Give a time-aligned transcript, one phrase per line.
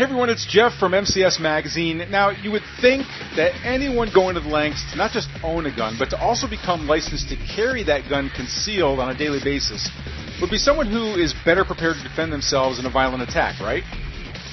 [0.00, 2.06] Hey everyone, it's Jeff from MCS Magazine.
[2.08, 3.04] Now, you would think
[3.36, 6.48] that anyone going to the lengths to not just own a gun, but to also
[6.48, 9.90] become licensed to carry that gun concealed on a daily basis
[10.40, 13.82] would be someone who is better prepared to defend themselves in a violent attack, right?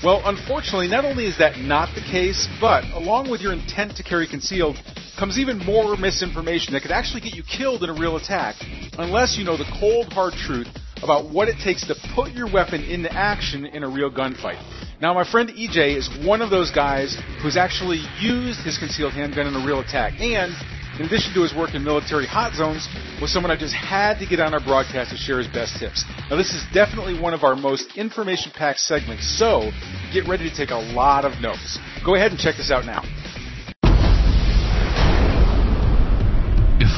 [0.04, 4.04] Well, unfortunately, not only is that not the case, but along with your intent to
[4.04, 4.76] carry concealed
[5.18, 8.56] comes even more misinformation that could actually get you killed in a real attack
[9.00, 10.68] unless you know the cold hard truth
[11.04, 14.62] about what it takes to put your weapon into action in a real gunfight.
[15.02, 19.48] Now, my friend EJ is one of those guys who's actually used his concealed handgun
[19.48, 20.52] in a real attack, and
[21.00, 22.88] in addition to his work in military hot zones,
[23.22, 26.04] was someone I just had to get on our broadcast to share his best tips.
[26.30, 29.70] Now, this is definitely one of our most information-packed segments, so
[30.12, 31.78] get ready to take a lot of notes.
[32.04, 33.04] Go ahead and check this out now.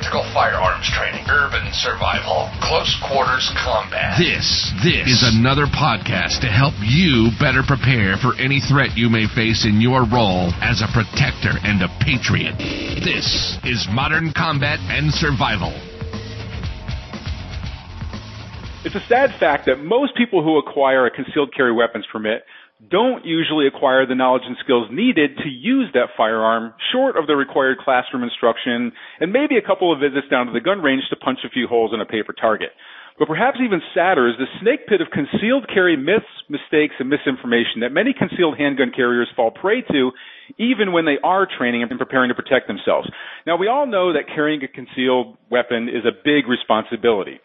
[0.00, 4.16] Tactical firearms training, urban survival, close quarters combat.
[4.16, 9.28] This, this is another podcast to help you better prepare for any threat you may
[9.28, 12.56] face in your role as a protector and a patriot.
[13.04, 15.76] This is Modern Combat and Survival.
[18.82, 22.46] It's a sad fact that most people who acquire a concealed carry weapons permit
[22.88, 27.36] don't usually acquire the knowledge and skills needed to use that firearm short of the
[27.36, 31.16] required classroom instruction and maybe a couple of visits down to the gun range to
[31.16, 32.70] punch a few holes in a paper target.
[33.18, 37.84] But perhaps even sadder is the snake pit of concealed carry myths, mistakes, and misinformation
[37.84, 40.12] that many concealed handgun carriers fall prey to
[40.56, 43.08] even when they are training and preparing to protect themselves.
[43.46, 47.40] Now, we all know that carrying a concealed weapon is a big responsibility.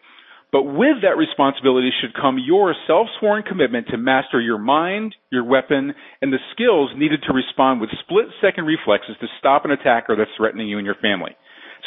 [0.56, 5.92] But with that responsibility should come your self-sworn commitment to master your mind, your weapon,
[6.22, 10.66] and the skills needed to respond with split-second reflexes to stop an attacker that's threatening
[10.66, 11.36] you and your family.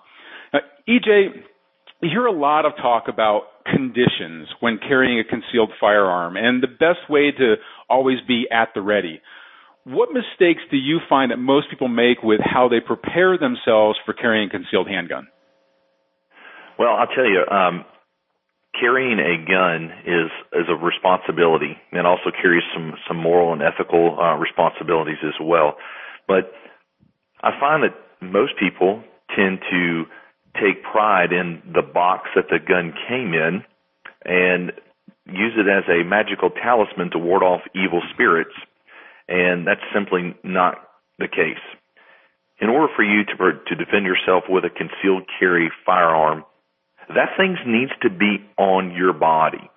[0.54, 1.44] Now, EJ,
[2.02, 6.68] you hear a lot of talk about conditions when carrying a concealed firearm and the
[6.68, 7.56] best way to
[7.90, 9.22] always be at the ready.
[9.84, 14.14] What mistakes do you find that most people make with how they prepare themselves for
[14.14, 15.28] carrying a concealed handgun?
[16.80, 17.86] Well, I'll tell you, um,
[18.80, 24.18] carrying a gun is is a responsibility and also carries some some moral and ethical
[24.20, 25.76] uh, responsibilities as well.
[26.28, 26.52] But
[27.42, 29.04] I find that most people
[29.36, 30.04] tend to
[30.62, 33.64] take pride in the box that the gun came in
[34.26, 34.72] and
[35.26, 38.54] use it as a magical talisman to ward off evil spirits,
[39.28, 40.76] and that's simply not
[41.20, 41.62] the case.
[42.60, 46.46] In order for you to to defend yourself with a concealed carry firearm,
[47.10, 49.70] that thing needs to be on your body,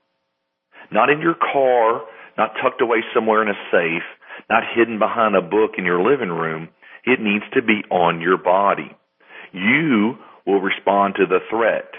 [0.91, 2.03] not in your car,
[2.37, 4.07] not tucked away somewhere in a safe,
[4.49, 6.69] not hidden behind a book in your living room.
[7.05, 8.97] It needs to be on your body.
[9.53, 11.93] You will respond to the threat.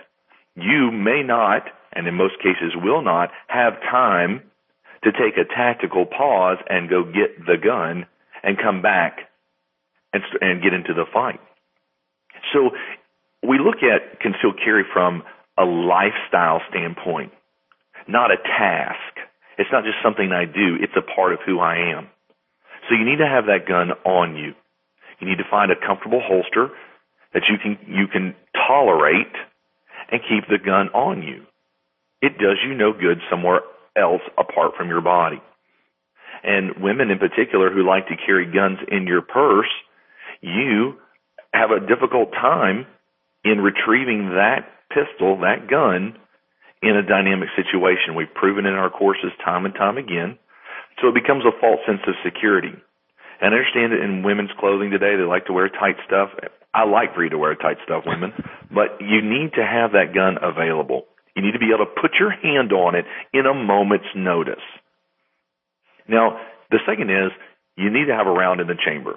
[0.55, 4.41] You may not, and in most cases will not, have time
[5.03, 8.07] to take a tactical pause and go get the gun
[8.41, 9.29] and come back
[10.11, 11.39] and, and get into the fight.
[12.51, 12.71] So
[13.47, 15.21] we look at concealed carry from
[15.55, 17.31] a lifestyle standpoint,
[18.07, 19.29] not a task.
[19.59, 22.07] It's not just something I do, it's a part of who I am.
[22.89, 24.53] So you need to have that gun on you.
[25.19, 26.71] You need to find a comfortable holster
[27.33, 28.35] that you can you can
[28.67, 29.33] tolerate
[30.11, 31.45] and keep the gun on you.
[32.21, 33.61] It does you no good somewhere
[33.95, 35.41] else apart from your body.
[36.43, 39.69] And women in particular who like to carry guns in your purse,
[40.41, 40.95] you
[41.53, 42.85] have a difficult time
[43.43, 46.15] in retrieving that pistol, that gun,
[46.81, 48.15] in a dynamic situation.
[48.15, 50.37] We've proven in our courses time and time again.
[51.01, 52.73] So it becomes a false sense of security.
[53.41, 56.29] And I understand that in women's clothing today, they like to wear tight stuff.
[56.73, 58.33] I like for you to wear tight stuff, women,
[58.71, 61.05] but you need to have that gun available.
[61.35, 64.63] You need to be able to put your hand on it in a moment's notice.
[66.07, 67.31] Now, the second is
[67.77, 69.15] you need to have a round in the chamber.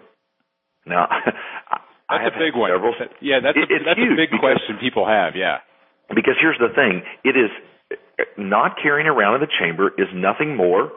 [0.87, 1.09] Now,
[2.09, 2.71] that's a big one.
[2.71, 5.35] Several, yeah, that's a, that's a big because, question people have.
[5.35, 5.59] Yeah,
[6.15, 7.51] because here's the thing: it is
[7.91, 10.93] eh, not carrying around in the chamber is nothing more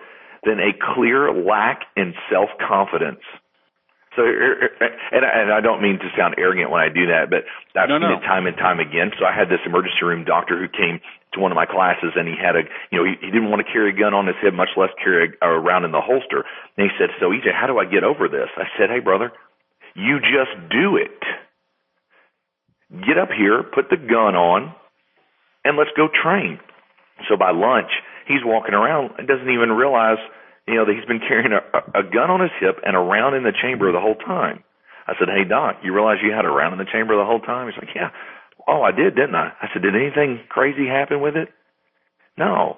[0.46, 3.26] than a clear lack in self confidence.
[4.16, 7.12] So, er, er, er, and, and I don't mean to sound arrogant when I do
[7.12, 7.44] that, but
[7.76, 8.16] I've no, seen no.
[8.16, 9.12] it time and time again.
[9.20, 11.04] So I had this emergency room doctor who came
[11.36, 13.60] to one of my classes, and he had a, you know, he, he didn't want
[13.60, 16.48] to carry a gun on his hip, much less carry a, around in the holster.
[16.78, 19.36] And he said, "So EJ, how do I get over this?" I said, "Hey, brother,
[20.00, 21.20] you just do it.
[23.04, 24.72] Get up here, put the gun on,
[25.66, 26.64] and let's go train."
[27.28, 27.92] So by lunch,
[28.28, 30.18] he's walking around and doesn't even realize
[30.68, 31.62] you know, that he's been carrying a,
[31.94, 34.64] a gun on his hip and a round in the chamber the whole time.
[35.08, 37.42] I said, Hey Doc, you realize you had a round in the chamber the whole
[37.42, 37.70] time?
[37.70, 38.10] He's like, Yeah.
[38.68, 39.54] Oh, I did, didn't I?
[39.62, 41.50] I said, Did anything crazy happen with it?
[42.38, 42.78] No.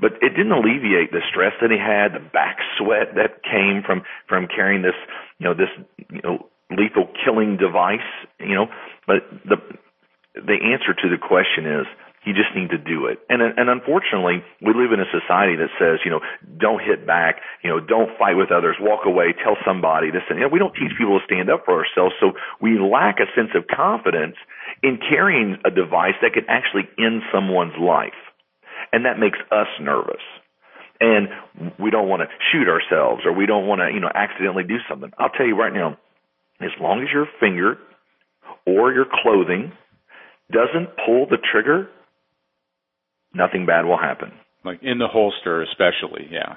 [0.00, 4.02] But it didn't alleviate the stress that he had, the back sweat that came from
[4.28, 4.94] from carrying this,
[5.38, 5.70] you know, this
[6.10, 8.06] you know, lethal killing device,
[8.38, 8.66] you know.
[9.06, 9.56] But the
[10.34, 11.86] the answer to the question is
[12.28, 13.24] you just need to do it.
[13.32, 16.20] And and unfortunately, we live in a society that says, you know,
[16.60, 20.20] don't hit back, you know, don't fight with others, walk away, tell somebody this.
[20.28, 23.16] And you know, we don't teach people to stand up for ourselves, so we lack
[23.16, 24.36] a sense of confidence
[24.84, 28.20] in carrying a device that could actually end someone's life,
[28.92, 30.20] and that makes us nervous.
[31.00, 31.32] And
[31.80, 34.76] we don't want to shoot ourselves, or we don't want to, you know, accidentally do
[34.84, 35.08] something.
[35.16, 35.96] I'll tell you right now,
[36.60, 37.78] as long as your finger
[38.66, 39.72] or your clothing
[40.50, 41.88] doesn't pull the trigger,
[43.34, 44.32] nothing bad will happen.
[44.64, 46.56] Like in the holster, especially, yeah.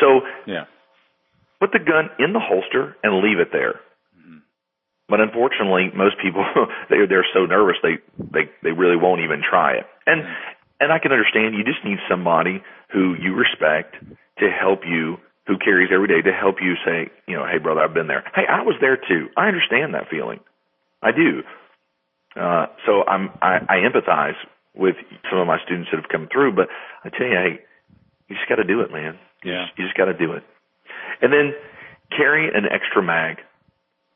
[0.00, 0.64] So, yeah,
[1.60, 3.80] put the gun in the holster and leave it there.
[4.16, 4.38] Mm-hmm.
[5.08, 6.44] But unfortunately, most people
[6.90, 9.86] they they're so nervous they they they really won't even try it.
[10.06, 10.80] And mm-hmm.
[10.80, 12.62] and I can understand you just need somebody
[12.92, 13.96] who you respect
[14.38, 17.80] to help you who carries every day to help you say, you know, hey brother,
[17.80, 18.24] I've been there.
[18.34, 19.28] Hey, I was there too.
[19.36, 20.40] I understand that feeling.
[21.02, 21.42] I do.
[22.38, 24.38] Uh, so I'm I, I empathize
[24.74, 24.96] with
[25.30, 26.54] some of my students that have come through.
[26.54, 26.68] But
[27.04, 27.60] I tell you, hey,
[28.28, 29.18] you just got to do it, man.
[29.44, 29.66] Yeah.
[29.76, 30.42] You just, just got to do it.
[31.20, 31.52] And then
[32.16, 33.38] carry an extra mag.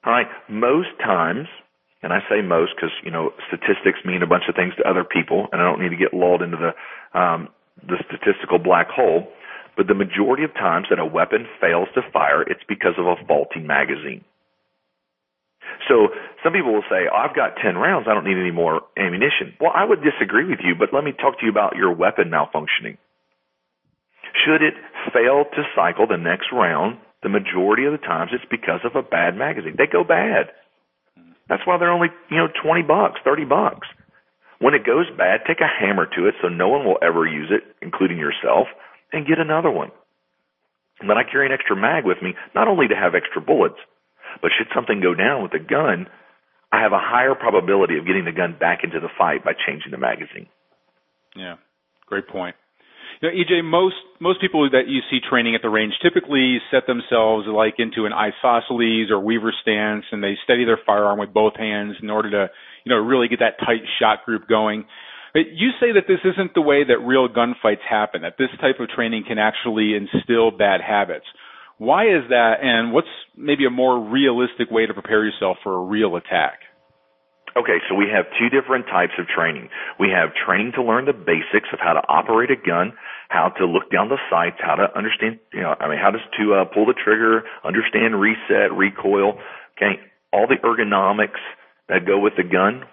[0.05, 0.27] All right.
[0.49, 1.49] Most times,
[2.03, 5.05] and I say most because you know statistics mean a bunch of things to other
[5.05, 7.49] people, and I don't need to get lulled into the um,
[7.83, 9.29] the statistical black hole.
[9.77, 13.17] But the majority of times that a weapon fails to fire, it's because of a
[13.27, 14.25] faulty magazine.
[15.89, 16.09] So
[16.43, 18.07] some people will say, I've got 10 rounds.
[18.09, 19.55] I don't need any more ammunition.
[19.61, 22.31] Well, I would disagree with you, but let me talk to you about your weapon
[22.31, 22.97] malfunctioning.
[24.45, 24.75] Should it
[25.13, 29.03] fail to cycle the next round, the majority of the times it's because of a
[29.03, 29.75] bad magazine.
[29.77, 30.53] They go bad.
[31.49, 33.89] That's why they're only, you know, 20 bucks, 30 bucks.
[34.61, 37.51] When it goes bad, take a hammer to it so no one will ever use
[37.51, 38.69] it, including yourself,
[39.13, 39.91] and get another one.
[41.01, 43.77] And then I carry an extra mag with me, not only to have extra bullets,
[44.43, 46.07] but should something go down with the gun,
[46.73, 49.93] I have a higher probability of getting the gun back into the fight by changing
[49.93, 50.49] the magazine.
[51.37, 51.57] Yeah,
[52.07, 52.57] great point.
[53.21, 56.87] You know, EJ, most most people that you see training at the range typically set
[56.87, 61.55] themselves like into an isosceles or weaver stance, and they steady their firearm with both
[61.57, 62.51] hands in order to,
[62.85, 64.85] you know, really get that tight shot group going.
[65.33, 68.23] But you say that this isn't the way that real gunfights happen.
[68.23, 71.27] That this type of training can actually instill bad habits.
[71.79, 75.85] Why is that, and what's maybe a more realistic way to prepare yourself for a
[75.85, 76.61] real attack?
[77.57, 79.69] Okay, so we have two different types of training.
[79.99, 82.95] We have training to learn the basics of how to operate a gun,
[83.29, 86.55] how to look down the sights, how to understand, you know, I mean, how to,
[86.55, 89.39] uh, pull the trigger, understand reset, recoil,
[89.79, 90.01] okay,
[90.33, 91.43] all the ergonomics
[91.89, 92.87] that go with the gun.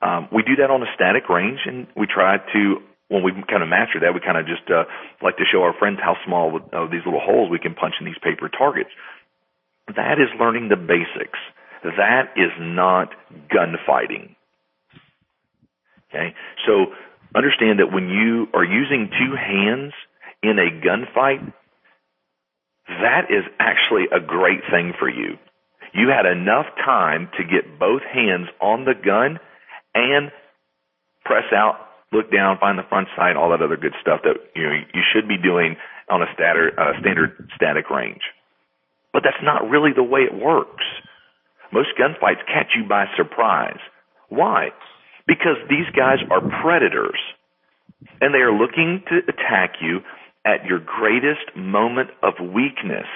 [0.00, 3.62] Um, we do that on a static range, and we try to when we kind
[3.62, 4.84] of master that, we kind of just uh,
[5.22, 8.06] like to show our friends how small uh, these little holes we can punch in
[8.06, 8.90] these paper targets.
[9.96, 11.38] That is learning the basics.
[11.82, 13.08] That is not
[13.48, 14.36] gunfighting.
[16.10, 16.34] Okay,
[16.66, 16.92] so
[17.34, 19.92] understand that when you are using two hands
[20.42, 21.52] in a gunfight,
[22.88, 25.36] that is actually a great thing for you.
[25.92, 29.38] You had enough time to get both hands on the gun
[29.94, 30.30] and
[31.24, 31.76] press out,
[32.12, 35.02] look down, find the front sight, all that other good stuff that you know you
[35.12, 35.76] should be doing
[36.10, 38.22] on a standard uh, standard static range.
[39.12, 40.84] But that's not really the way it works.
[41.72, 43.80] Most gunfights catch you by surprise.
[44.28, 44.68] Why?
[45.26, 47.18] Because these guys are predators
[48.20, 50.00] and they are looking to attack you
[50.46, 53.06] at your greatest moment of weakness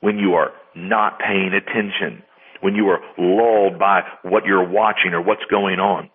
[0.00, 2.22] when you are not paying attention,
[2.60, 6.08] when you are lulled by what you're watching or what's going on.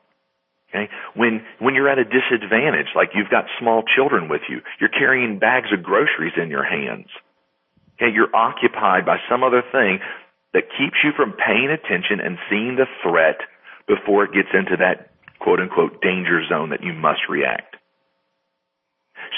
[0.73, 0.89] Okay?
[1.15, 5.37] When, when you're at a disadvantage, like you've got small children with you, you're carrying
[5.37, 7.07] bags of groceries in your hands.
[7.95, 8.11] Okay?
[8.13, 9.99] You're occupied by some other thing
[10.53, 13.37] that keeps you from paying attention and seeing the threat
[13.87, 17.75] before it gets into that quote unquote danger zone that you must react.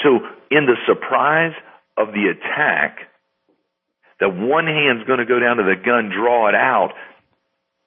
[0.02, 1.52] So in the surprise
[1.96, 2.98] of the attack,
[4.20, 6.92] that one hand's going to go down to the gun, draw it out,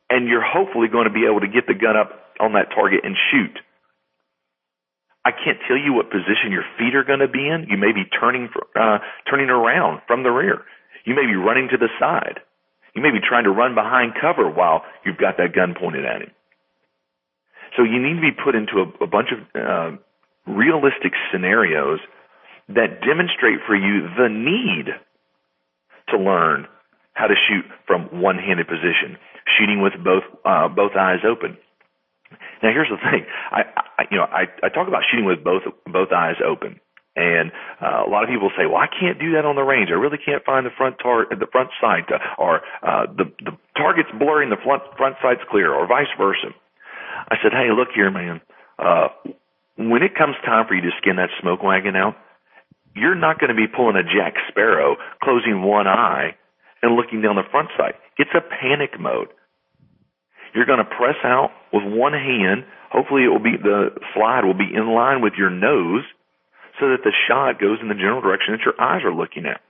[0.09, 3.01] and you're hopefully going to be able to get the gun up on that target
[3.03, 3.59] and shoot.
[5.25, 7.67] I can't tell you what position your feet are going to be in.
[7.69, 10.63] You may be turning uh, turning around from the rear.
[11.05, 12.39] You may be running to the side.
[12.95, 16.21] You may be trying to run behind cover while you've got that gun pointed at
[16.21, 16.31] him.
[17.77, 19.97] So you need to be put into a, a bunch of uh,
[20.47, 21.99] realistic scenarios
[22.69, 24.93] that demonstrate for you the need
[26.09, 26.67] to learn
[27.13, 29.17] how to shoot from one-handed position,
[29.57, 31.57] shooting with both uh, both eyes open.
[32.61, 33.25] Now, here's the thing.
[33.51, 33.63] I,
[33.97, 36.79] I you know, I, I talk about shooting with both both eyes open,
[37.15, 37.51] and
[37.81, 39.89] uh, a lot of people say, "Well, I can't do that on the range.
[39.91, 43.53] I really can't find the front tar- the front sight, uh, or uh, the the
[43.75, 46.51] target's blurring, the front front sight's clear, or vice versa."
[47.29, 48.41] I said, "Hey, look here, man.
[48.77, 49.09] Uh,
[49.77, 52.15] when it comes time for you to skin that smoke wagon out,
[52.95, 56.35] you're not going to be pulling a Jack Sparrow, closing one eye
[56.81, 57.95] and looking down the front sight.
[58.17, 59.29] It's a panic mode.
[60.53, 62.65] You're going to press out with one hand.
[62.91, 66.03] Hopefully it will be, the slide will be in line with your nose
[66.79, 69.61] so that the shot goes in the general direction that your eyes are looking at.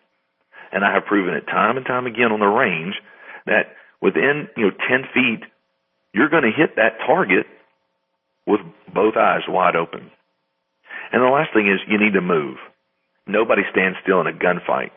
[0.71, 2.95] And I have proven it time and time again on the range
[3.45, 5.43] that within, you know, 10 feet,
[6.13, 7.45] you're going to hit that target
[8.45, 8.61] with
[8.93, 10.11] both eyes wide open.
[11.11, 12.57] And the last thing is you need to move.
[13.27, 14.91] Nobody stands still in a gunfight.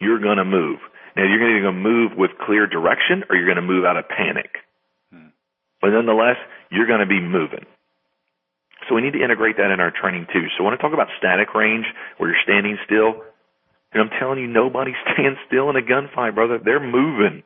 [0.00, 0.78] You're going to move.
[1.16, 4.04] Now you're going to move with clear direction or you're going to move out of
[4.08, 4.60] panic.
[5.10, 5.32] Hmm.
[5.80, 6.36] But nonetheless,
[6.70, 7.64] you're going to be moving.
[8.88, 10.46] So we need to integrate that in our training too.
[10.56, 11.86] So when I talk about static range
[12.18, 13.24] where you're standing still,
[13.92, 16.60] and I'm telling you, nobody stands still in a gunfight, brother.
[16.62, 17.42] They're moving.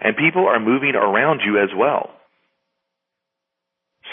[0.00, 2.10] And people are moving around you as well.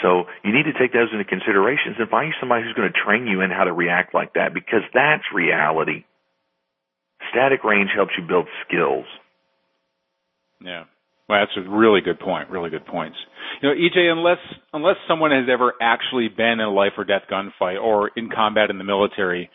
[0.02, 3.26] So you need to take those into considerations and find somebody who's going to train
[3.26, 6.04] you in how to react like that because that's reality.
[7.30, 9.04] Static range helps you build skills.
[10.62, 10.84] Yeah.
[11.28, 12.50] Well, that's a really good point.
[12.50, 13.16] Really good points.
[13.60, 14.38] You know, EJ, unless
[14.72, 18.70] unless someone has ever actually been in a life or death gunfight or in combat
[18.70, 19.50] in the military,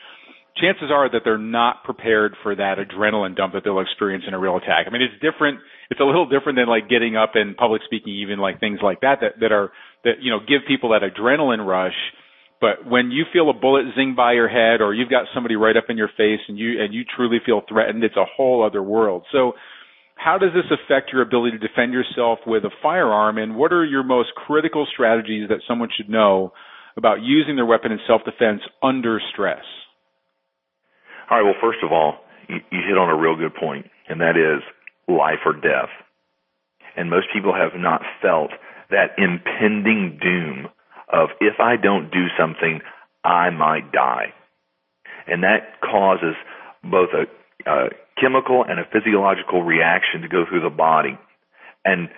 [0.57, 4.39] chances are that they're not prepared for that adrenaline dump that they'll experience in a
[4.39, 4.85] real attack.
[4.87, 5.59] I mean, it's different.
[5.89, 9.01] It's a little different than like getting up and public speaking, even like things like
[9.01, 9.71] that that that are
[10.03, 11.95] that you know give people that adrenaline rush.
[12.61, 15.75] But when you feel a bullet zing by your head, or you've got somebody right
[15.75, 18.83] up in your face, and you and you truly feel threatened, it's a whole other
[18.83, 19.23] world.
[19.31, 19.53] So,
[20.15, 23.39] how does this affect your ability to defend yourself with a firearm?
[23.39, 26.53] And what are your most critical strategies that someone should know
[26.95, 29.63] about using their weapon in self-defense under stress?
[31.31, 31.43] All right.
[31.43, 34.61] Well, first of all, you, you hit on a real good point, and that is
[35.07, 35.89] life or death.
[36.95, 38.51] And most people have not felt
[38.91, 40.67] that impending doom
[41.11, 42.81] of if I don't do something,
[43.23, 44.33] I might die.
[45.27, 46.35] And that causes
[46.83, 47.89] both a, a
[48.19, 51.17] chemical and a physiological reaction to go through the body.
[51.85, 52.09] And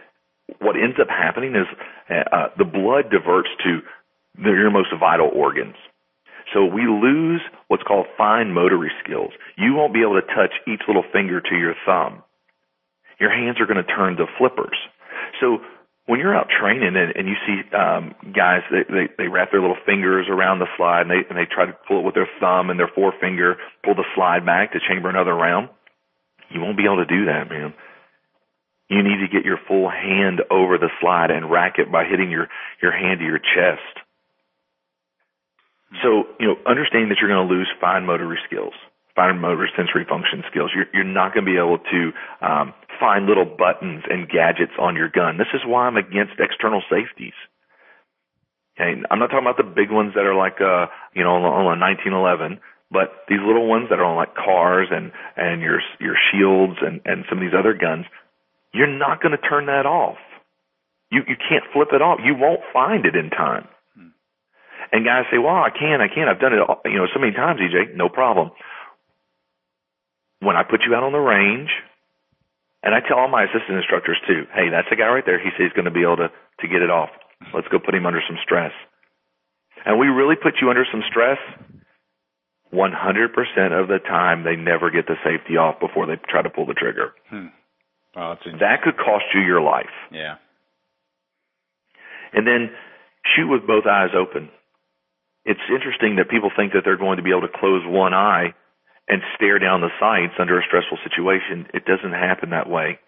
[0.59, 1.67] what ends up happening is
[2.09, 3.79] uh, the blood diverts to
[4.35, 5.75] the, your most vital organs.
[6.53, 9.31] So we lose what's called fine motory skills.
[9.57, 12.23] You won't be able to touch each little finger to your thumb.
[13.19, 14.77] Your hands are going to turn to flippers.
[15.39, 15.59] So
[16.05, 19.61] when you're out training and, and you see um, guys they, they they wrap their
[19.61, 22.29] little fingers around the slide and they and they try to pull it with their
[22.39, 25.69] thumb and their forefinger, pull the slide back to chamber another round,
[26.49, 27.73] you won't be able to do that, man.
[28.89, 32.29] You need to get your full hand over the slide and rack it by hitting
[32.29, 32.47] your
[32.81, 33.95] your hand to your chest.
[36.03, 38.73] So you know, understanding that you're going to lose fine motor skills
[39.15, 40.71] fine motor sensory function skills.
[40.75, 44.95] You're, you're not going to be able to um, find little buttons and gadgets on
[44.95, 45.37] your gun.
[45.37, 47.37] This is why I'm against external safeties.
[48.75, 51.77] Okay, I'm not talking about the big ones that are like, uh, you know, on,
[51.77, 52.59] a 1911,
[52.89, 57.01] but these little ones that are on like Kahrs and and your your shields and
[57.05, 58.05] and some of these other guns,
[58.73, 60.17] you're not going to turn that off.
[61.11, 62.19] You you can't flip it off.
[62.25, 63.67] You won't find it in time.
[64.91, 66.27] And guys say, "Well, I can, I can.
[66.27, 67.95] I've done it, you know, so many times, EJ.
[67.95, 68.51] No problem."
[70.39, 71.69] When I put you out on the range,
[72.83, 75.39] and I tell all my assistant instructors too, "Hey, that's the guy right there.
[75.39, 77.09] He says he's going to be able to to get it off.
[77.53, 78.73] Let's go put him under some stress."
[79.85, 81.39] And we really put you under some stress.
[82.73, 86.65] 100% of the time, they never get the safety off before they try to pull
[86.65, 87.13] the trigger.
[87.29, 87.47] Hmm.
[88.15, 89.93] Well, that could cost you your life.
[90.11, 90.35] Yeah.
[92.33, 92.71] And then
[93.35, 94.49] shoot with both eyes open.
[95.45, 98.53] It's interesting that people think that they're going to be able to close one eye
[99.07, 101.67] and stare down the sights under a stressful situation.
[101.73, 102.99] It doesn't happen that way.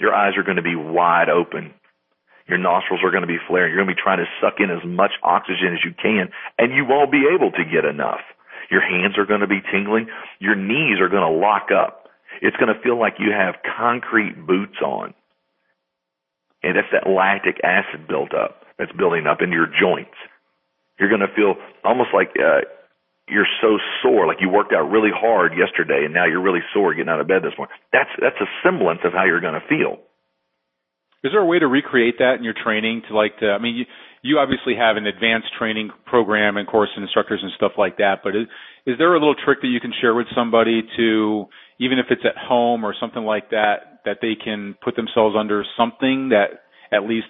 [0.00, 1.72] Your eyes are going to be wide open.
[2.48, 3.72] Your nostrils are going to be flaring.
[3.72, 6.74] You're going to be trying to suck in as much oxygen as you can, and
[6.74, 8.20] you won't be able to get enough.
[8.70, 10.08] Your hands are going to be tingling.
[10.40, 12.08] Your knees are going to lock up.
[12.42, 15.14] It's going to feel like you have concrete boots on.
[16.62, 20.16] And that's that lactic acid built up that's building up into your joints.
[20.98, 22.62] You're going to feel almost like uh,
[23.28, 26.92] you're so sore, like you worked out really hard yesterday, and now you're really sore
[26.94, 27.74] getting out of bed this morning.
[27.92, 29.98] That's that's a semblance of how you're going to feel.
[31.24, 33.02] Is there a way to recreate that in your training?
[33.08, 33.84] To like to, I mean, you,
[34.20, 38.20] you obviously have an advanced training program and course and instructors and stuff like that.
[38.22, 38.46] But is,
[38.84, 41.46] is there a little trick that you can share with somebody to,
[41.80, 45.64] even if it's at home or something like that, that they can put themselves under
[45.78, 47.28] something that at least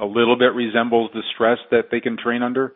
[0.00, 2.74] a little bit resembles the stress that they can train under?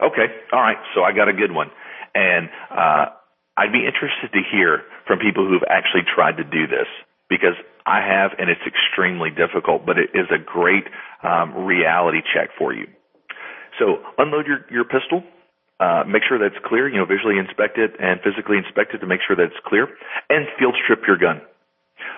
[0.00, 0.78] Okay, all right.
[0.94, 1.70] So I got a good one,
[2.14, 3.06] and uh,
[3.56, 6.86] I'd be interested to hear from people who've actually tried to do this
[7.28, 10.84] because I have, and it's extremely difficult, but it is a great
[11.22, 12.86] um, reality check for you.
[13.78, 15.22] So unload your your pistol.
[15.80, 19.06] Uh, make sure that's clear, you know, visually inspect it and physically inspect it to
[19.06, 19.86] make sure that it's clear,
[20.28, 21.40] and field strip your gun.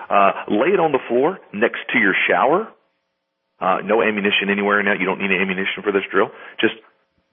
[0.09, 2.67] Uh, lay it on the floor next to your shower.
[3.59, 4.93] Uh, no ammunition anywhere now.
[4.93, 6.29] You don't need ammunition for this drill.
[6.59, 6.73] Just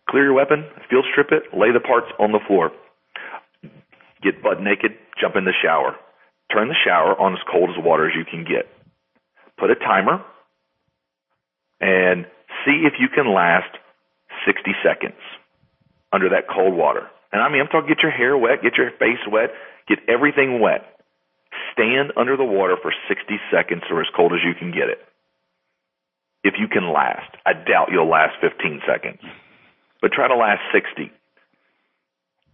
[0.08, 2.72] Clear your weapon, field strip it, lay the parts on the floor.
[4.22, 5.96] Get butt naked, jump in the shower.
[6.50, 8.64] Turn the shower on as cold as water as you can get.
[9.58, 10.24] Put a timer
[11.80, 12.24] and
[12.64, 13.76] see if you can last
[14.46, 15.20] 60 seconds
[16.10, 17.06] under that cold water.
[17.30, 19.52] And I mean, I'm talking get your hair wet, get your face wet,
[19.86, 20.88] get everything wet.
[21.74, 25.04] Stand under the water for 60 seconds or as cold as you can get it.
[26.42, 27.36] If you can last.
[27.44, 29.20] I doubt you'll last 15 seconds
[30.00, 31.10] but try to last 60.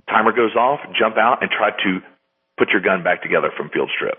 [0.09, 2.01] Timer goes off, jump out and try to
[2.59, 4.19] put your gun back together from field strip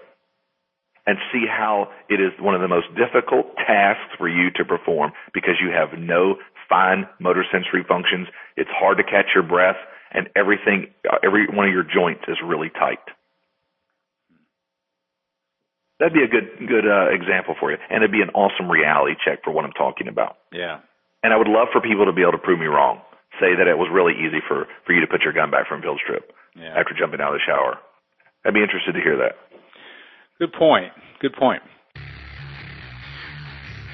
[1.08, 5.12] and see how it is one of the most difficult tasks for you to perform
[5.34, 6.36] because you have no
[6.68, 8.28] fine motor sensory functions.
[8.58, 9.78] It's hard to catch your breath
[10.12, 10.88] and everything,
[11.24, 13.04] every one of your joints is really tight.
[16.00, 19.16] That'd be a good, good uh, example for you, and it'd be an awesome reality
[19.24, 20.38] check for what I'm talking about.
[20.52, 20.80] Yeah.
[21.24, 23.02] And I would love for people to be able to prove me wrong
[23.40, 25.82] say that it was really easy for for you to put your gun back from
[25.82, 26.74] field strip yeah.
[26.78, 27.78] after jumping out of the shower.
[28.46, 29.36] I'd be interested to hear that.
[30.40, 30.94] Good point.
[31.22, 31.62] Good point.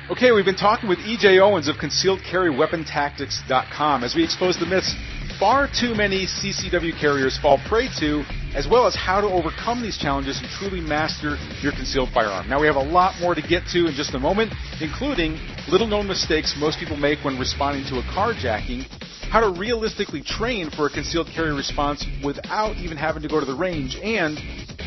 [0.09, 4.93] Okay, we've been talking with EJ Owens of ConcealedCarryWeaponTactics.com as we expose the myths
[5.41, 8.23] far too many CCW carriers fall prey to,
[8.53, 12.47] as well as how to overcome these challenges and truly master your concealed firearm.
[12.47, 15.87] Now, we have a lot more to get to in just a moment, including little
[15.87, 18.85] known mistakes most people make when responding to a carjacking
[19.31, 23.45] how to realistically train for a concealed carry response without even having to go to
[23.45, 24.37] the range, and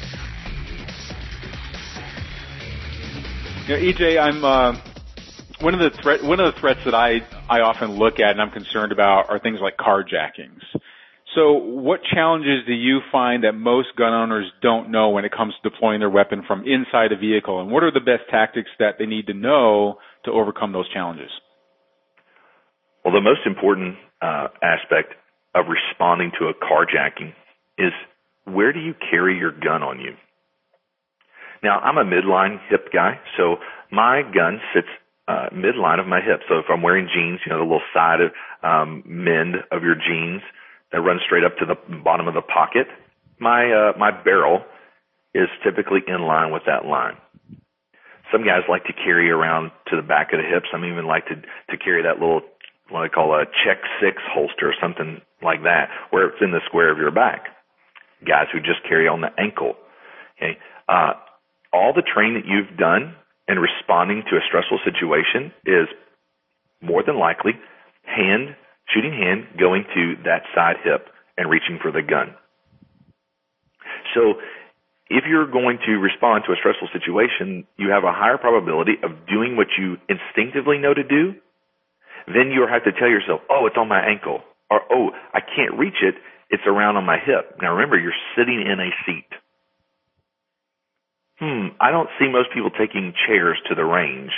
[3.69, 4.81] Know, EJ, I'm uh,
[5.61, 8.41] one of the threat one of the threats that I I often look at and
[8.41, 10.63] I'm concerned about are things like carjackings.
[11.35, 15.55] So, what challenges do you find that most gun owners don't know when it comes
[15.55, 17.61] to deploying their weapon from inside a vehicle?
[17.61, 21.31] And what are the best tactics that they need to know to overcome those challenges?
[23.03, 25.15] Well, the most important uh, aspect
[25.55, 27.33] of responding to a carjacking
[27.79, 27.93] is
[28.45, 30.13] where do you carry your gun on you?
[31.63, 33.57] Now, I'm a midline hip guy, so
[33.91, 34.89] my gun sits
[35.29, 36.41] uh, midline of my hip.
[36.49, 39.95] So if I'm wearing jeans, you know, the little side of um, mend of your
[39.95, 40.43] jeans–
[40.93, 42.87] that runs straight up to the bottom of the pocket.
[43.41, 44.63] My uh, my barrel
[45.35, 47.17] is typically in line with that line.
[48.31, 50.65] Some guys like to carry around to the back of the hip.
[50.71, 52.43] Some even like to to carry that little
[52.89, 56.61] what I call a check six holster or something like that, where it's in the
[56.67, 57.47] square of your back.
[58.27, 59.75] Guys who just carry on the ankle.
[60.37, 61.15] Okay, uh,
[61.73, 63.17] all the training that you've done
[63.49, 65.89] in responding to a stressful situation is
[66.81, 67.53] more than likely
[68.05, 68.57] hand
[68.89, 72.35] shooting hand going to that side hip and reaching for the gun.
[74.15, 74.35] So
[75.09, 79.27] if you're going to respond to a stressful situation, you have a higher probability of
[79.29, 81.35] doing what you instinctively know to do.
[82.27, 84.41] Then you have to tell yourself, oh, it's on my ankle.
[84.71, 86.15] Or, oh, I can't reach it.
[86.51, 87.59] It's around on my hip.
[87.61, 89.29] Now remember, you're sitting in a seat.
[91.41, 94.31] Hmm, I don't see most people taking chairs to the range.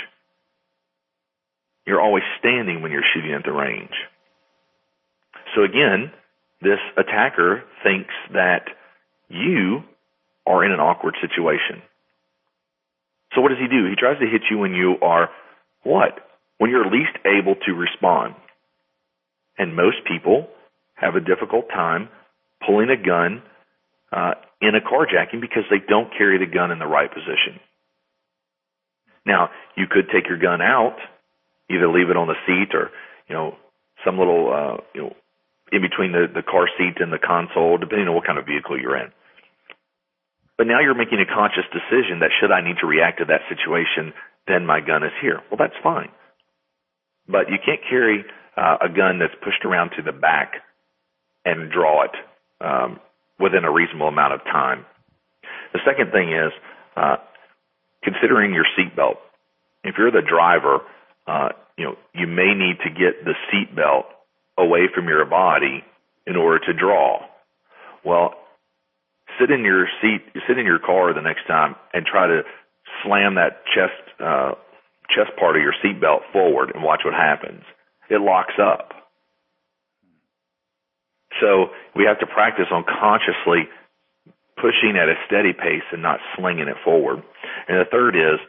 [1.85, 3.93] You're always standing when you're shooting at the range.
[5.55, 6.11] So again,
[6.61, 8.67] this attacker thinks that
[9.29, 9.83] you
[10.45, 11.81] are in an awkward situation.
[13.33, 13.89] So what does he do?
[13.89, 15.29] He tries to hit you when you are
[15.83, 16.19] what?
[16.57, 18.35] When you're least able to respond.
[19.57, 20.47] And most people
[20.95, 22.09] have a difficult time
[22.65, 23.41] pulling a gun
[24.11, 27.59] uh, in a carjacking because they don't carry the gun in the right position.
[29.25, 30.97] Now, you could take your gun out,
[31.69, 32.91] either leave it on the seat or,
[33.27, 33.55] you know,
[34.05, 35.15] some little, uh, you know,
[35.75, 38.79] in between the, the car seat and the console, depending on what kind of vehicle
[38.79, 39.11] you're in.
[40.57, 43.41] But now you're making a conscious decision that should I need to react to that
[43.51, 44.13] situation,
[44.47, 45.41] then my gun is here.
[45.51, 46.09] Well, that's fine.
[47.27, 48.23] But you can't carry
[48.55, 50.63] uh, a gun that's pushed around to the back
[51.43, 52.15] and draw it
[52.61, 52.99] um,
[53.39, 54.85] within a reasonable amount of time.
[55.73, 56.53] The second thing is
[56.95, 57.17] uh,
[58.03, 59.17] considering your seatbelt.
[59.83, 60.79] If you're the driver,
[61.27, 64.05] uh, you know you may need to get the seatbelt
[64.57, 65.83] away from your body
[66.25, 67.19] in order to draw.
[68.03, 68.35] Well,
[69.39, 72.41] sit in your seat, sit in your car the next time and try to
[73.03, 74.53] slam that chest, uh,
[75.09, 77.63] chest part of your seatbelt forward and watch what happens.
[78.09, 78.93] It locks up.
[81.41, 83.67] So we have to practice on consciously
[84.55, 87.21] pushing at a steady pace and not slinging it forward.
[87.67, 88.39] And the third is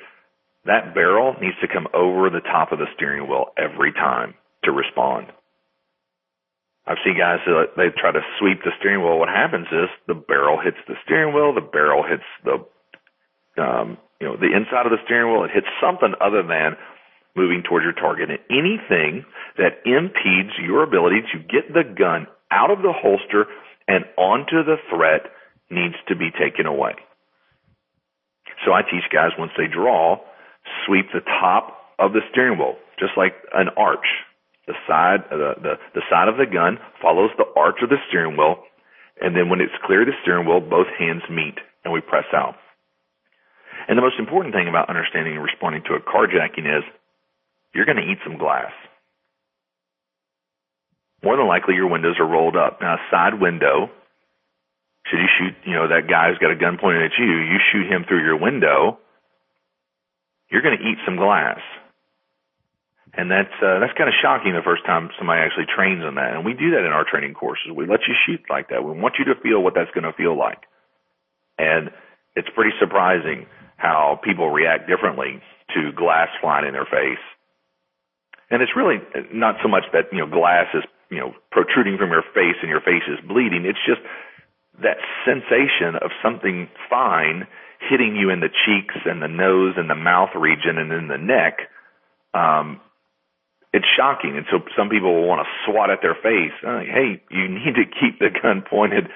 [0.67, 4.73] that barrel needs to come over the top of the steering wheel every time to
[4.73, 5.27] respond.
[6.87, 9.19] I've seen guys that they try to sweep the steering wheel.
[9.19, 12.63] What happens is the barrel hits the steering wheel, the barrel hits the
[13.61, 15.45] um, you know the inside of the steering wheel.
[15.45, 16.79] It hits something other than
[17.35, 18.31] moving towards your target.
[18.31, 19.27] And anything
[19.59, 23.45] that impedes your ability to get the gun out of the holster
[23.87, 25.31] and onto the threat
[25.71, 26.95] needs to be taken away.
[28.65, 30.19] So I teach guys once they draw,
[30.87, 34.07] sweep the top of the steering wheel, just like an arch
[34.67, 37.99] the side uh, the, the the side of the gun follows the arch of the
[38.09, 38.63] steering wheel,
[39.21, 42.27] and then when it's clear of the steering wheel, both hands meet and we press
[42.35, 42.57] out.
[43.89, 46.83] And the most important thing about understanding and responding to a carjacking is
[47.75, 48.73] you're going to eat some glass.
[51.23, 52.81] More than likely, your windows are rolled up.
[52.81, 53.91] Now, a side window,
[55.07, 57.59] should you shoot, you know, that guy who's got a gun pointed at you, you
[57.73, 58.99] shoot him through your window,
[60.51, 61.59] you're going to eat some glass.
[63.17, 66.37] And that's uh, that's kind of shocking the first time somebody actually trains on that.
[66.37, 67.73] And we do that in our training courses.
[67.73, 68.85] We let you shoot like that.
[68.85, 70.69] We want you to feel what that's going to feel like.
[71.57, 71.91] And
[72.37, 75.41] it's pretty surprising how people react differently
[75.73, 77.23] to glass flying in their face.
[78.51, 79.01] And it's really
[79.33, 82.71] not so much that, you know, glass is you know, protruding from your face and
[82.71, 83.65] your face is bleeding.
[83.65, 84.01] It's just
[84.83, 87.47] that sensation of something fine
[87.89, 91.19] hitting you in the cheeks and the nose and the mouth region and in the
[91.19, 91.71] neck.
[92.35, 92.81] Um,
[93.77, 94.41] it's shocking.
[94.41, 96.57] And so some people will want to swat at their face.
[96.65, 99.13] Uh, hey, you need to keep the gun pointed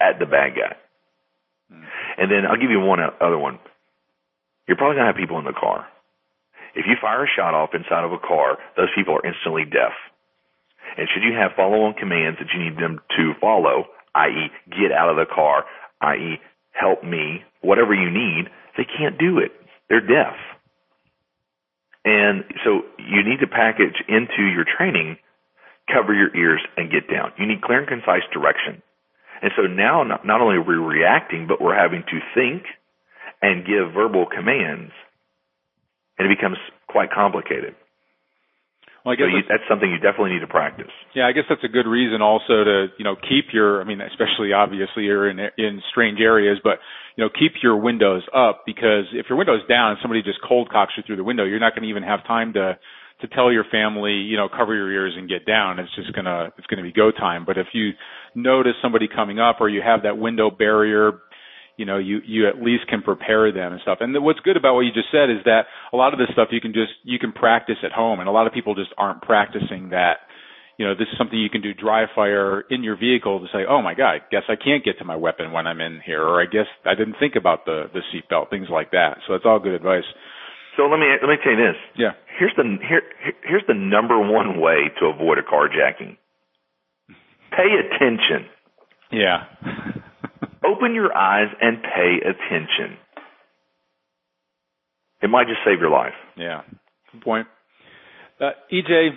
[0.00, 0.78] at the bad guy.
[1.66, 1.82] Hmm.
[2.22, 3.58] And then I'll give you one other one.
[4.68, 5.86] You're probably going to have people in the car.
[6.74, 9.94] If you fire a shot off inside of a car, those people are instantly deaf.
[10.96, 15.10] And should you have follow-on commands that you need them to follow, i.e., get out
[15.10, 15.64] of the car,
[16.00, 16.38] i.e.,
[16.72, 18.46] help me, whatever you need,
[18.76, 19.52] they can't do it.
[19.88, 20.34] They're deaf.
[22.04, 25.16] And so you need to package into your training,
[25.92, 27.32] cover your ears and get down.
[27.38, 28.82] You need clear and concise direction.
[29.42, 32.64] And so now not, not only are we reacting, but we're having to think
[33.42, 34.92] and give verbal commands.
[36.18, 37.74] And it becomes quite complicated.
[39.04, 40.88] Well, I guess so you, that's something you definitely need to practice.
[41.12, 43.80] Yeah, I guess that's a good reason also to you know keep your.
[43.80, 46.80] I mean, especially obviously you're in in strange areas, but
[47.16, 50.70] you know keep your windows up because if your window's down and somebody just cold
[50.72, 52.78] cocks you through the window, you're not going to even have time to
[53.20, 55.78] to tell your family, you know, cover your ears and get down.
[55.78, 57.44] It's just gonna it's gonna be go time.
[57.44, 57.90] But if you
[58.34, 61.20] notice somebody coming up or you have that window barrier
[61.76, 63.98] you know you you at least can prepare them and stuff.
[64.00, 66.48] And what's good about what you just said is that a lot of this stuff
[66.50, 68.20] you can just you can practice at home.
[68.20, 70.24] And a lot of people just aren't practicing that.
[70.78, 73.62] You know this is something you can do dry fire in your vehicle to say
[73.62, 76.42] oh my god guess i can't get to my weapon when i'm in here or
[76.42, 79.18] i guess i didn't think about the the seatbelt things like that.
[79.24, 80.02] So that's all good advice.
[80.76, 81.78] So let me let me tell you this.
[81.96, 82.18] Yeah.
[82.38, 83.02] Here's the here
[83.46, 86.18] here's the number one way to avoid a carjacking.
[87.54, 88.50] Pay attention.
[89.12, 89.46] Yeah
[90.64, 92.96] Open your eyes and pay attention.
[95.22, 96.12] It might just save your life.
[96.36, 96.62] Yeah,
[97.12, 97.46] good point.
[98.40, 99.10] Uh, EJ,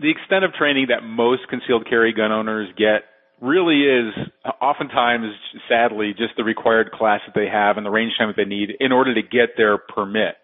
[0.00, 3.04] the extent of training that most concealed carry gun owners get
[3.40, 4.14] really is
[4.60, 5.32] oftentimes,
[5.68, 8.70] sadly, just the required class that they have and the range time that they need
[8.80, 10.36] in order to get their permit.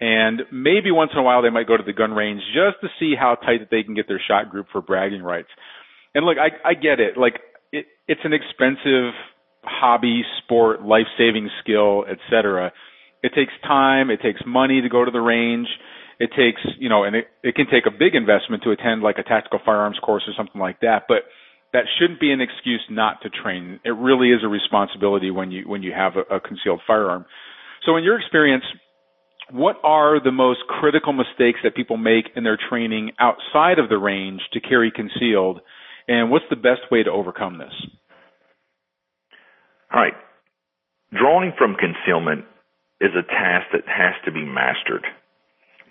[0.00, 2.88] And maybe once in a while they might go to the gun range just to
[3.00, 5.48] see how tight that they can get their shot group for bragging rights.
[6.14, 7.16] And look, I, I get it.
[7.16, 7.40] Like
[7.72, 9.12] it, it's an expensive
[9.62, 12.72] hobby, sport, life saving skill, etc.
[13.22, 15.68] It takes time, it takes money to go to the range.
[16.18, 19.18] It takes, you know, and it, it can take a big investment to attend like
[19.18, 21.24] a tactical firearms course or something like that, but
[21.72, 23.80] that shouldn't be an excuse not to train.
[23.84, 27.26] It really is a responsibility when you when you have a, a concealed firearm.
[27.84, 28.64] So in your experience,
[29.50, 33.98] what are the most critical mistakes that people make in their training outside of the
[33.98, 35.60] range to carry concealed
[36.08, 37.72] and what's the best way to overcome this?
[39.92, 40.14] All right.
[41.12, 42.44] Drawing from concealment
[43.00, 45.04] is a task that has to be mastered.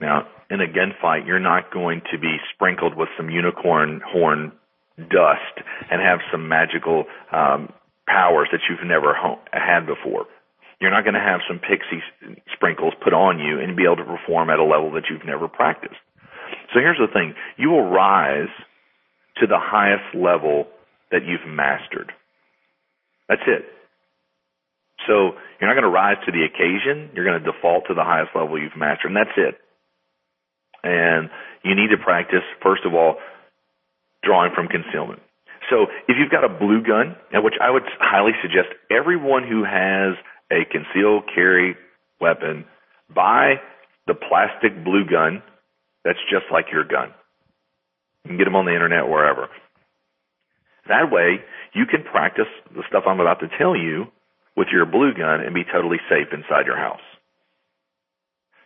[0.02, 4.52] Now, in a gunfight, you're not going to be sprinkled with some unicorn horn
[4.98, 7.72] dust and have some magical um,
[8.08, 10.26] powers that you've never ho- had before.
[10.80, 12.04] You're not going to have some pixie
[12.54, 15.48] sprinkles put on you and be able to perform at a level that you've never
[15.48, 15.96] practiced.
[16.74, 17.34] So here's the thing.
[17.58, 18.52] You will rise
[19.38, 20.68] to the highest level
[21.12, 22.12] that you've mastered.
[23.28, 23.66] That's it.
[25.08, 27.12] So you're not going to rise to the occasion.
[27.14, 29.56] You're going to default to the highest level you've mastered, and that's it.
[30.84, 31.30] And
[31.64, 33.18] you need to practice, first of all,
[34.24, 35.22] drawing from concealment.
[35.70, 40.16] So if you've got a blue gun, which I would highly suggest everyone who has
[40.52, 41.76] a concealed carry
[42.22, 42.66] weapon
[43.14, 43.56] buy
[44.08, 45.42] the plastic blue gun
[46.04, 47.10] that's just like your gun.
[48.26, 49.50] You can get them on the internet wherever.
[50.88, 51.38] That way,
[51.74, 54.06] you can practice the stuff I'm about to tell you
[54.58, 57.06] with your blue gun and be totally safe inside your house.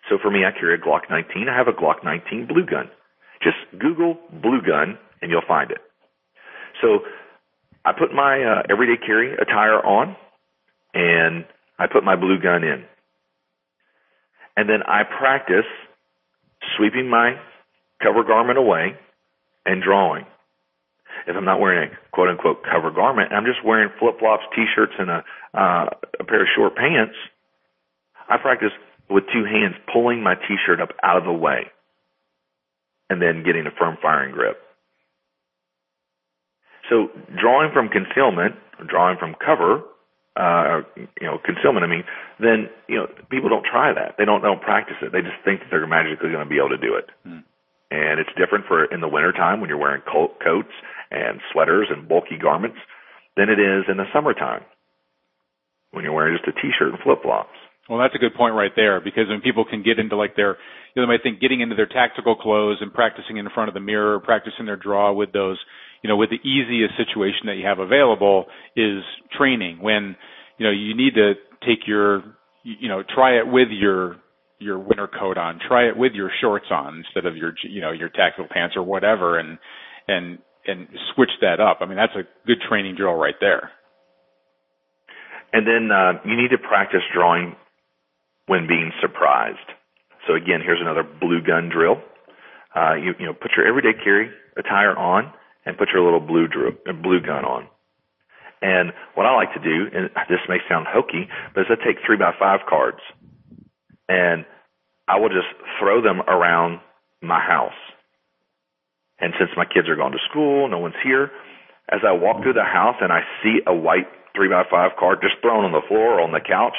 [0.09, 1.47] So for me, I carry a Glock 19.
[1.49, 2.89] I have a Glock 19 blue gun.
[3.43, 5.79] Just Google blue gun and you'll find it.
[6.81, 6.99] So
[7.83, 10.15] I put my uh, everyday carry attire on
[10.93, 11.45] and
[11.77, 12.85] I put my blue gun in.
[14.55, 15.67] And then I practice
[16.77, 17.35] sweeping my
[18.01, 18.95] cover garment away
[19.69, 20.25] and drawing
[21.27, 24.93] if I'm not wearing a quote unquote cover garment, I'm just wearing flip flops, t-shirts,
[24.97, 27.15] and a, uh, a pair of short pants,
[28.29, 28.71] I practice
[29.09, 31.71] with two hands pulling my t-shirt up out of the way
[33.09, 34.57] and then getting a firm firing grip.
[36.89, 38.55] So drawing from concealment,
[38.87, 39.81] drawing from cover,
[40.35, 42.03] uh, you know, concealment, I mean,
[42.39, 44.15] then, you know, people don't try that.
[44.17, 45.11] They don't, they don't practice it.
[45.11, 47.09] They just think that they're magically going to be able to do it.
[47.27, 47.43] Mm.
[47.91, 50.73] And it's different for in the wintertime when you're wearing coats
[51.11, 52.77] and sweaters and bulky garments
[53.35, 54.61] than it is in the summertime
[55.91, 57.49] when you're wearing just a t-shirt and flip-flops.
[57.89, 60.57] Well, that's a good point right there because when people can get into like their,
[60.93, 63.73] you know, they might think getting into their tactical clothes and practicing in front of
[63.73, 65.57] the mirror, practicing their draw with those,
[66.03, 69.01] you know, with the easiest situation that you have available is
[69.35, 70.15] training when,
[70.59, 71.33] you know, you need to
[71.65, 72.21] take your,
[72.63, 74.17] you know, try it with your,
[74.59, 77.91] your winter coat on, try it with your shorts on instead of your, you know,
[77.91, 79.57] your tactical pants or whatever and,
[80.07, 81.77] and, and switch that up.
[81.81, 83.71] I mean, that's a good training drill right there.
[85.51, 87.55] And then uh, you need to practice drawing
[88.45, 89.57] when being surprised.
[90.27, 91.97] So again, here's another blue gun drill.
[92.75, 95.33] Uh, you, you know, put your everyday carry attire on
[95.65, 96.47] and put your little blue
[97.01, 97.67] blue gun on.
[98.61, 101.97] And what I like to do, and this may sound hokey, but is I take
[102.05, 102.99] three by five cards
[104.09, 104.45] and
[105.07, 105.47] I will just
[105.79, 106.81] throw them around
[107.21, 107.77] my house.
[109.19, 111.31] And since my kids are going to school, no one's here,
[111.91, 115.19] as I walk through the house and I see a white three by five card
[115.21, 116.75] just thrown on the floor or on the couch,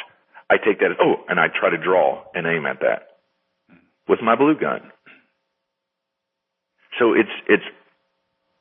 [0.50, 3.20] I take that as, oh, and I try to draw and aim at that
[4.08, 4.90] with my blue gun.
[6.98, 7.64] So it's, it's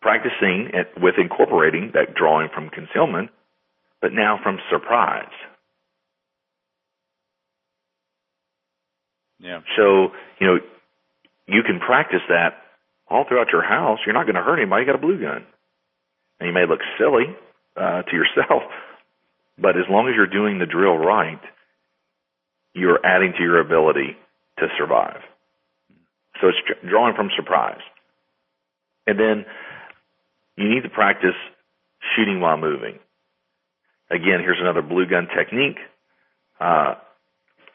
[0.01, 3.31] practicing it with incorporating that drawing from concealment,
[4.01, 5.33] but now from surprise.
[9.39, 9.61] Yeah.
[9.77, 10.57] So, you know,
[11.47, 12.61] you can practice that
[13.09, 13.99] all throughout your house.
[14.05, 14.81] You're not going to hurt anybody.
[14.83, 15.45] You got a blue gun.
[16.39, 17.25] And you may look silly
[17.75, 18.63] uh, to yourself,
[19.57, 21.41] but as long as you're doing the drill right,
[22.73, 24.15] you're adding to your ability
[24.59, 25.21] to survive.
[26.41, 27.81] So it's drawing from surprise.
[29.07, 29.45] And then
[30.55, 31.35] you need to practice
[32.15, 32.99] shooting while moving.
[34.11, 35.77] Again, here's another blue gun technique.
[36.59, 36.95] Uh,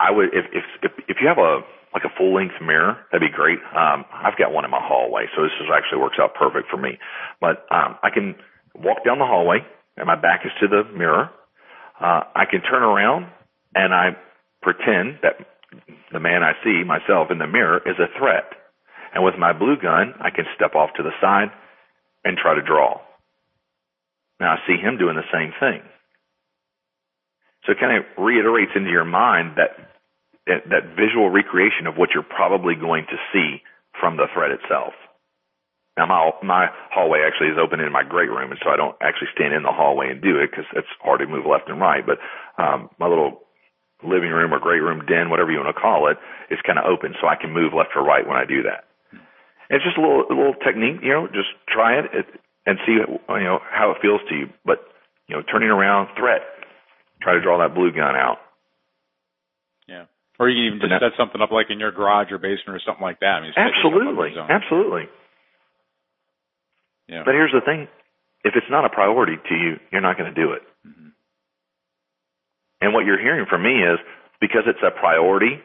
[0.01, 1.61] I would, if, if, if, you have a,
[1.93, 3.59] like a full length mirror, that'd be great.
[3.75, 6.77] Um, I've got one in my hallway, so this is actually works out perfect for
[6.77, 6.99] me.
[7.41, 8.35] But, um, I can
[8.75, 9.59] walk down the hallway
[9.97, 11.31] and my back is to the mirror.
[12.01, 13.27] Uh, I can turn around
[13.75, 14.17] and I
[14.63, 15.39] pretend that
[16.13, 18.45] the man I see myself in the mirror is a threat.
[19.15, 21.49] And with my blue gun, I can step off to the side
[22.25, 23.01] and try to draw.
[24.41, 25.83] Now I see him doing the same thing.
[27.65, 29.77] So it kind of reiterates into your mind that,
[30.47, 33.63] that, that visual recreation of what you're probably going to see
[33.99, 34.93] from the threat itself.
[35.97, 38.97] Now my my hallway actually is open in my great room, and so I don't
[39.01, 41.81] actually stand in the hallway and do it because it's hard to move left and
[41.81, 42.03] right.
[42.05, 42.19] But
[42.59, 43.47] um, my little
[44.03, 46.19] living room or great room den, whatever you want to call it,
[46.51, 48.91] is kind of open, so I can move left or right when I do that.
[49.71, 51.29] It's just a little a little technique, you know.
[51.31, 52.11] Just try it
[52.67, 54.47] and see you know how it feels to you.
[54.67, 54.83] But
[55.29, 56.43] you know, turning around, threat,
[57.25, 58.39] try to draw that blue gun out.
[59.89, 60.05] Yeah.
[60.39, 62.83] Or you can even just set something up like in your garage or basement or
[62.85, 63.41] something like that.
[63.41, 65.09] I mean, absolutely, absolutely.
[67.09, 67.23] Yeah.
[67.25, 67.89] But here's the thing:
[68.45, 70.63] if it's not a priority to you, you're not going to do it.
[70.87, 71.09] Mm-hmm.
[72.83, 73.99] And what you're hearing from me is
[74.41, 75.59] because it's a priority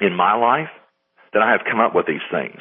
[0.00, 0.70] in my life
[1.32, 2.60] that I have come up with these things.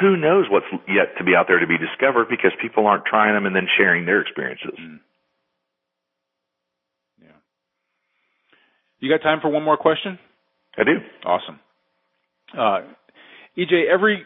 [0.00, 3.34] Who knows what's yet to be out there to be discovered because people aren't trying
[3.34, 4.74] them and then sharing their experiences.
[4.80, 4.98] Mm.
[7.22, 7.38] Yeah.
[9.04, 10.18] You got time for one more question?
[10.78, 10.92] I do.
[11.26, 11.60] Awesome.
[12.56, 12.80] Uh,
[13.58, 14.24] EJ, every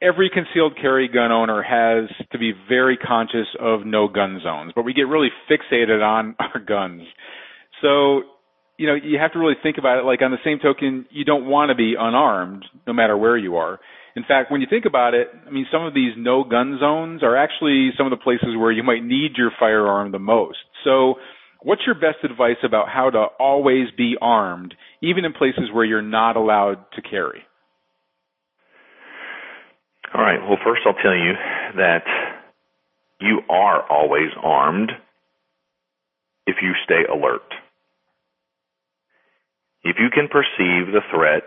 [0.00, 4.84] every concealed carry gun owner has to be very conscious of no gun zones, but
[4.84, 7.02] we get really fixated on our guns.
[7.82, 8.22] So,
[8.78, 11.24] you know, you have to really think about it like on the same token, you
[11.24, 13.80] don't want to be unarmed no matter where you are.
[14.14, 17.24] In fact, when you think about it, I mean, some of these no gun zones
[17.24, 20.58] are actually some of the places where you might need your firearm the most.
[20.84, 21.16] So,
[21.62, 26.02] what's your best advice about how to always be armed, even in places where you're
[26.02, 27.42] not allowed to carry?
[30.14, 30.40] All right.
[30.40, 31.32] Well, first I'll tell you
[31.76, 32.02] that
[33.20, 34.90] you are always armed
[36.46, 37.42] if you stay alert.
[39.82, 41.44] If you can perceive the threat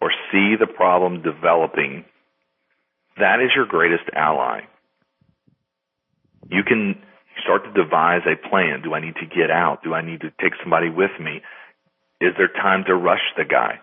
[0.00, 2.04] or see the problem developing,
[3.18, 4.60] that is your greatest ally.
[6.48, 6.96] You can
[7.46, 8.82] start to devise a plan.
[8.82, 9.82] Do I need to get out?
[9.84, 11.40] Do I need to take somebody with me?
[12.20, 13.78] Is there time to rush the guy?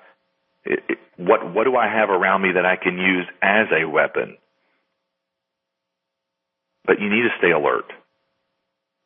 [0.66, 3.88] It, it, what what do I have around me that I can use as a
[3.88, 4.38] weapon?
[6.86, 7.86] But you need to stay alert.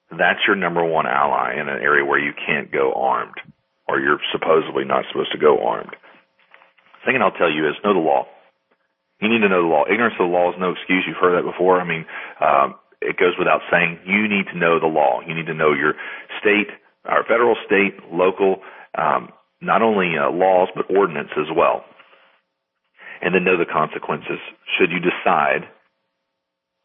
[0.10, 3.38] That's your number one ally in an area where you can't go armed,
[3.88, 5.96] or you're supposedly not supposed to go armed.
[7.06, 8.26] The thing I'll tell you is know the law.
[9.22, 9.84] You need to know the law.
[9.86, 11.04] Ignorance of the law is no excuse.
[11.08, 11.82] You've heard that before.
[11.82, 12.06] I mean,
[12.40, 14.00] um, it goes without saying.
[14.06, 15.22] You need to know the law.
[15.26, 15.94] You need to know your
[16.40, 16.68] state,
[17.06, 18.62] our federal, state, local,
[18.98, 19.30] um,
[19.62, 21.84] not only uh, laws but ordinance as well,
[23.22, 24.40] and then know the consequences
[24.78, 25.68] should you decide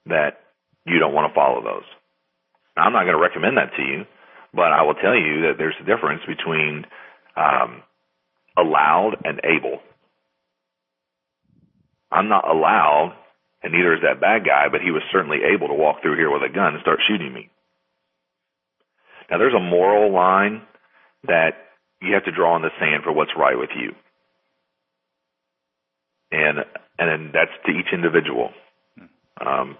[0.07, 0.41] that
[0.87, 1.85] you don't want to follow those.
[2.77, 4.05] Now, I'm not going to recommend that to you,
[4.55, 6.85] But I will tell you that there's a difference between
[7.37, 7.83] um,
[8.57, 9.81] allowed and able.
[12.11, 13.17] I'm not allowed,
[13.63, 16.31] and neither is that bad guy, but he was certainly able to walk through here
[16.31, 17.51] with a gun and start shooting me.
[19.31, 20.63] Now there's a moral line
[21.25, 21.53] that
[22.01, 23.93] you have to draw in the sand for what's right with you.
[26.33, 26.59] And
[26.99, 28.51] and that's to each individual.
[29.41, 29.77] Um,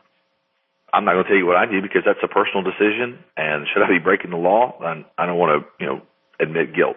[0.93, 3.18] I'm not going to tell you what I do because that's a personal decision.
[3.37, 4.76] And should I be breaking the law?
[4.80, 6.03] I, I don't want to, you know,
[6.41, 6.97] admit guilt.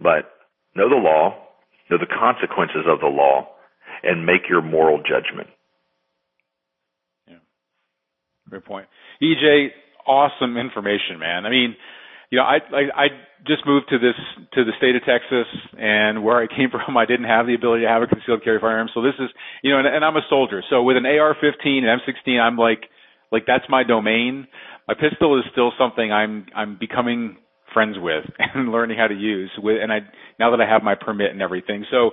[0.00, 0.30] But
[0.74, 1.36] know the law,
[1.90, 3.48] know the consequences of the law,
[4.06, 5.48] and make your moral judgment.
[7.28, 7.38] Yeah,
[8.48, 8.86] great point.
[9.22, 9.68] EJ,
[10.06, 11.46] awesome information, man.
[11.46, 11.76] I mean,
[12.30, 13.06] you know, I, I I
[13.46, 14.16] just moved to this
[14.54, 15.46] to the state of Texas,
[15.78, 18.58] and where I came from, I didn't have the ability to have a concealed carry
[18.60, 18.88] firearm.
[18.94, 19.30] So this is,
[19.62, 20.62] you know, and, and I'm a soldier.
[20.70, 22.88] So with an AR-15 and M16, I'm like,
[23.30, 24.46] like that's my domain.
[24.88, 27.36] My pistol is still something I'm I'm becoming
[27.74, 29.50] friends with and learning how to use.
[29.58, 30.00] With and I
[30.38, 32.10] now that I have my permit and everything, so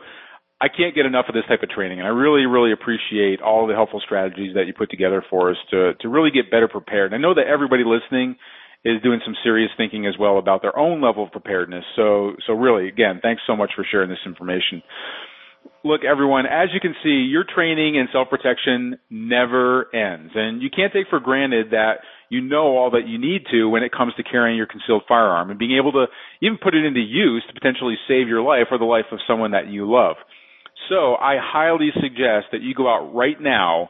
[0.63, 3.67] I can't get enough of this type of training, and I really, really appreciate all
[3.67, 7.11] the helpful strategies that you put together for us to to really get better prepared.
[7.11, 8.37] And I know that everybody listening
[8.85, 11.83] is doing some serious thinking as well about their own level of preparedness.
[11.97, 14.81] So, so really, again, thanks so much for sharing this information.
[15.83, 20.31] Look, everyone, as you can see, your training in self-protection never ends.
[20.35, 23.83] And you can't take for granted that you know all that you need to when
[23.83, 26.05] it comes to carrying your concealed firearm and being able to
[26.41, 29.51] even put it into use to potentially save your life or the life of someone
[29.51, 30.15] that you love.
[30.89, 33.89] So I highly suggest that you go out right now